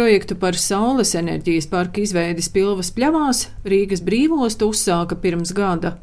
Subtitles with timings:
[0.00, 5.98] projektu par saules enerģijas parku izveidi Spilvas pļavās Rīgas brīvostu uzsāka pirms gada.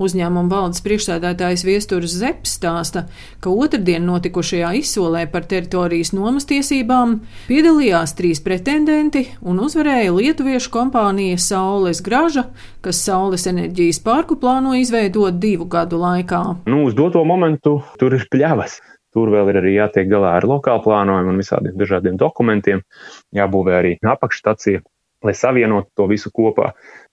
[0.00, 3.02] Uzņēmuma valdes priekšsēdētājs Viesturs Zeps stāsta,
[3.44, 7.18] ka otrdien notikušajā izsolē par teritorijas nomas tiesībām
[7.50, 12.46] piedalījās trīs pretendenti un uzvarēja lietuviešu kompānija Saules Graža,
[12.80, 16.42] kas saules enerģijas parku plāno izveidot divu gadu laikā.
[16.72, 18.80] Nu, uz doto momentu tur ir pļavas.
[19.12, 22.82] Tur vēl ir arī jātiek galā ar lokālu plānojumu un visādiem dažādiem dokumentiem.
[23.36, 24.80] Jābūvē arī apakšstacija,
[25.26, 26.72] lai savienotu to visu kopā.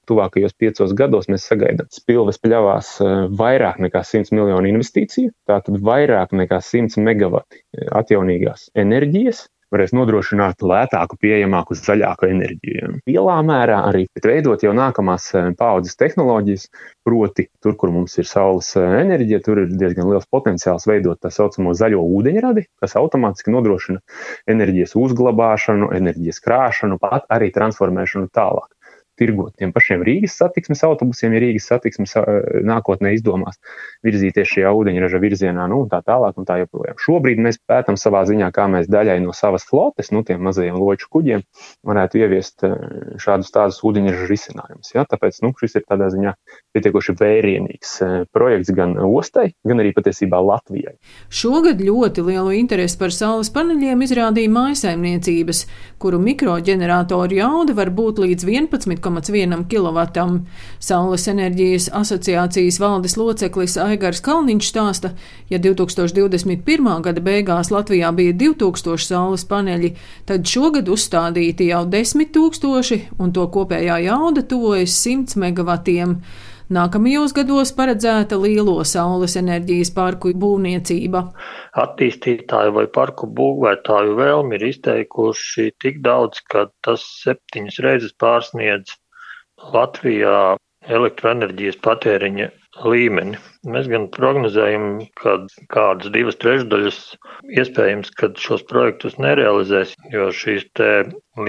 [0.10, 6.34] Tuvākajos piecos gados mēs sagaidām spilves pļavās eh, vairāk nekā 100 miljonu investīciju, tātad vairāk
[6.34, 12.92] nekā 100 megawati eh, atjaunīgās enerģijas, varēs nodrošināt lētāku, pieejamāku, zaļāku enerģiju.
[13.10, 16.68] Lielā mērā arī veidot jau nākamās eh, paudzes tehnoloģijas,
[17.08, 21.32] proti, tur, kur mums ir saules eh, enerģija, tur ir diezgan liels potenciāls veidot tā
[21.34, 24.02] saucamo zaļo ūdeņradi, kas automātiski nodrošina
[24.50, 28.74] enerģijas uzglabāšanu, enerģijas krāšanu, pat arī transformēšanu tālāk
[29.20, 32.16] tirgot tiem pašiem Rīgas satiksmes autobusiem, ja Rīgas satiksmes
[32.66, 33.60] nākotnē izdomās
[34.06, 36.98] virzīties šajā ūdeņraža virzienā, nu, tā tālāk, un tā joprojām.
[37.04, 41.10] Šobrīd mēs pētām savā ziņā, kā mēs daļai no savas flotes, nu, tiem mazajiem loču
[41.12, 41.44] kuģiem,
[41.88, 42.66] varētu ieviest
[43.20, 44.94] šādus tādus ūdeņraža risinājumus.
[44.96, 45.06] Ja?
[45.10, 46.36] Tāpēc, nu, šis ir tādā ziņā
[46.76, 47.96] pietiekoši vērienīgs
[48.36, 50.96] projekts gan ostai, gan arī patiesībā Latvijai.
[51.30, 55.66] Šogad ļoti lielu interesi par saules paneļiem izrādīja mājasaimniecības,
[56.02, 60.04] kuru mikroģeneratoru jauda var būt līdz 11 1,1 kW.
[60.80, 65.14] Saules enerģijas asociācijas valdes loceklis Aigars Kalniņš stāsta,
[65.50, 66.90] ja 2021.
[67.06, 69.96] gada beigās Latvijā bija 2000 saules paneļi,
[70.30, 76.20] tad šogad uzstādīti jau 10 tūkstoši, un to kopējā jauda tuvojas 100 megavatiem.
[76.70, 81.24] Nākamajos gados paredzēta lielo saules enerģijas parku būvniecība.
[81.84, 88.94] Attīstītāju vai parku būvētāju vēlmi ir izteikuši tik daudz, ka tas septiņas reizes pārsniedz
[89.74, 90.36] Latvijā
[90.86, 92.52] elektroenerģijas patēriņa
[92.86, 93.42] līmeni.
[93.66, 94.86] Mēs gan prognozējam,
[95.18, 95.40] ka
[95.74, 97.00] kādas divas trešdaļas
[97.64, 100.70] iespējams, ka šos projektus nerealizēs, jo šīs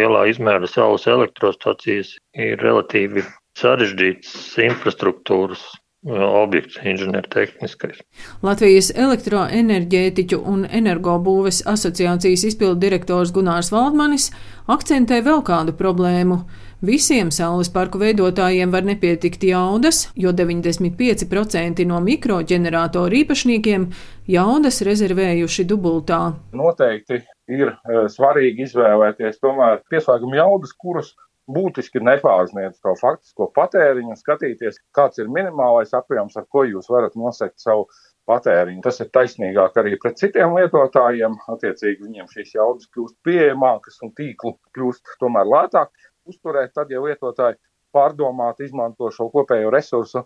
[0.00, 3.28] lielā izmēra saules elektrostacijas ir relatīvi
[3.60, 4.34] sarežģīts
[4.64, 5.62] infrastruktūras
[6.08, 8.00] objekts, inženiertehniskais.
[8.40, 14.30] Latvijas elektroenerģētiķu un energobūves asociācijas izpildu direktors Gunārs Valdmanis
[14.70, 16.40] akcentē vēl kādu problēmu.
[16.80, 23.90] Visiem saules parku veidotājiem var nepietikt jaudas, jo 95% no mikroģeneratoru īpašniekiem
[24.32, 26.22] jaudas rezervējuši dubultā.
[26.56, 27.20] Noteikti
[27.52, 31.12] ir e, svarīgi izvēlēties tomēr pieslēguma jaudas, kuras
[31.54, 37.16] būtiski nepārsniedz to faktisko patēriņu un skatīties, kāds ir minimālais apjoms, ar ko jūs varat
[37.18, 37.88] nosegt savu
[38.30, 38.82] patēriņu.
[38.84, 41.38] Tas ir taisnīgāk arī pret citiem lietotājiem.
[41.54, 45.90] Attiecīgi viņiem šīs jaudas kļūst pieejamākas un tīklu kļūst tomēr lētāk
[46.30, 47.58] uzturēt, tad, ja lietotāji
[47.94, 50.22] pārdomāt, izmanto šo kopējo resursu.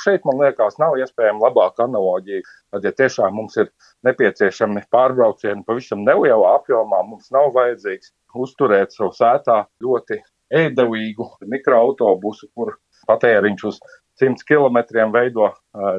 [0.00, 2.40] Šeit, man liekas, nav iespējama labāka analoģija.
[2.72, 3.68] Tad, ja tiešām mums ir
[4.08, 10.22] nepieciešami pārbraucieni pavisam nelielā apjomā, mums nav vajadzīgs uzturēt savu sētā ļoti
[10.52, 12.76] ēdavīgu mikroautobusu, kur
[13.08, 13.80] patēriņš uz
[14.20, 15.52] 100 km veido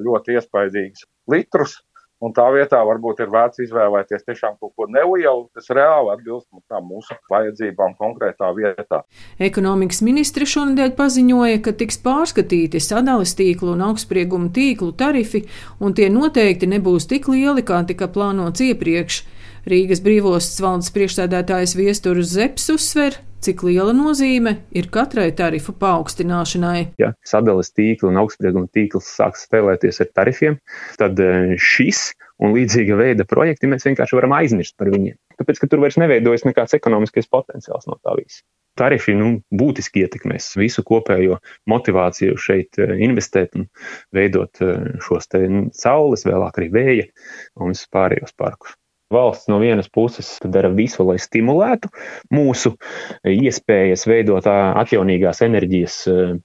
[0.06, 1.82] ļoti iespaidīgus litrus.
[2.24, 7.18] Un tā vietā varbūt ir vērts izvēlēties tiešām kaut ko nelielu, kas reāli atbilst mūsu
[7.28, 9.02] vajadzībām konkrētā vietā.
[9.44, 15.44] Ekonomikas ministri šonadēļ paziņoja, ka tiks pārskatīti sadales tīklu un augstsprieguma tīklu tarifi,
[15.84, 19.20] un tie noteikti nebūs tik lieli, kā tika plānots iepriekš.
[19.68, 26.94] Rīgas brīvostas valdes priekšsēdētājs Viesturs Zeps uzsver, cik liela nozīme ir katrai tarifu paaugstināšanai.
[27.02, 30.58] Ja sadales tīkli un augstsprieguma tīkls sāks spēlēties ar tarifiem,
[31.00, 32.12] tad e, šis
[32.44, 35.18] un līdzīga veida projekti mēs vienkārši varam aizmirst par viņiem.
[35.40, 38.44] Tāpēc, ka tur vairs neveidojas nekāds ekonomiskais potenciāls no tā visa.
[38.80, 41.38] Tarifi nu, būtiski ietekmēs visu kopējo
[41.70, 43.68] motivāciju šeit e, investēt un
[44.16, 44.72] veidot e,
[45.04, 45.30] šos
[45.78, 47.10] saules, vēlāk arī vēja
[47.62, 48.78] un visus pārējos parkus.
[49.14, 51.92] Valsts no vienas puses dara visu, lai stimulētu
[52.34, 52.74] mūsu
[53.30, 56.00] iespējas veidot atjaunīgās enerģijas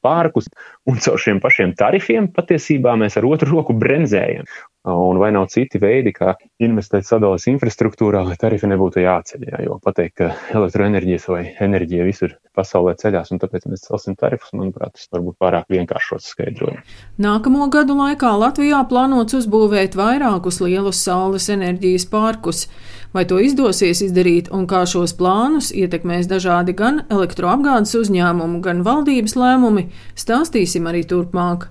[0.04, 0.50] pārkus,
[0.88, 4.48] un caur šiem pašiem tarifiem patiesībā mēs ar otru roku bremzējam.
[4.88, 6.32] Un vai nav citi veidi, kā
[6.64, 9.46] investēt sadales infrastruktūrā, lai tarifi nebūtu jāceļ?
[9.50, 14.54] Jā, jo pateikt, ka elektroenerģijas vai enerģija visur pasaulē ceļās, un tāpēc mēs celsim tarifus,
[14.56, 16.96] manuprāt, tas varbūt pārāk vienkāršots skaidrojums.
[17.20, 22.66] Nākamo gadu laikā Latvijā plānots uzbūvēt vairākus lielus saules enerģijas parkus.
[23.14, 29.36] Vai to izdosies izdarīt un kā šos plānus ietekmēs dažādi gan elektroapgādes uzņēmumu, gan valdības
[29.38, 29.88] lēmumi,
[30.18, 31.70] stāstīsim arī turpmāk.